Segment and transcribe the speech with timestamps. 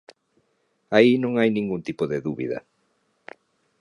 [0.97, 2.57] Aí non hai ningún tipo de dúbida.